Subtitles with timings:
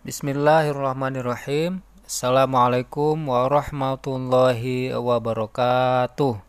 [0.00, 1.84] Bismillahirrahmanirrahim.
[2.08, 6.40] Assalamualaikum warahmatullahi wabarakatuh.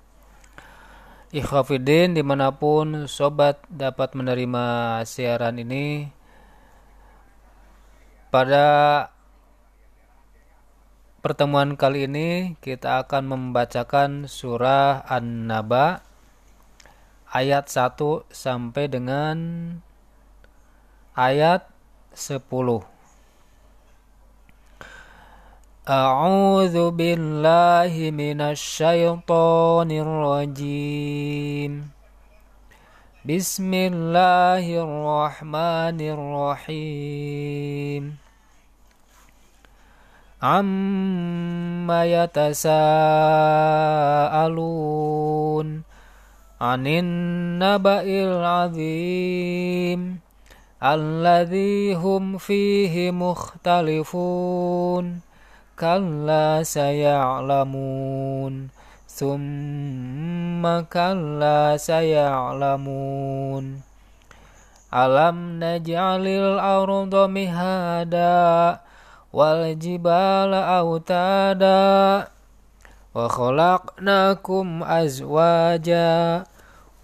[1.36, 4.64] Ikhwafidin di mana pun sobat dapat menerima
[5.04, 6.08] siaran ini
[8.32, 9.12] Pada
[11.20, 16.08] pertemuan kali ini kita akan membacakan surah An-Naba
[17.28, 18.00] ayat 1
[18.32, 19.36] sampai dengan
[21.20, 21.68] ayat
[22.16, 22.91] 10
[25.90, 31.90] أعوذ بالله من الشيطان الرجيم.
[33.26, 35.98] بسم الله الرحمن
[36.62, 38.04] الرحيم.
[40.44, 42.62] عما يتساءلون
[46.62, 50.02] عن النبأ العظيم
[50.78, 54.52] الذي هم فيه مختلفون
[55.79, 58.55] كلا سيعلمون
[59.07, 63.65] ثم كلا سيعلمون
[64.95, 68.81] ألم نجعل الأرض مهادا
[69.33, 72.29] والجبال أوتادا
[73.15, 76.45] وخلقناكم أزواجا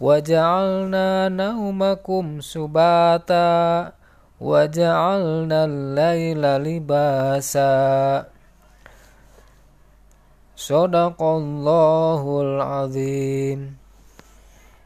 [0.00, 3.92] وجعلنا نومكم سباتا
[4.40, 8.24] وجعلنا الليل لباسا
[10.57, 13.77] Sadaqallahul azim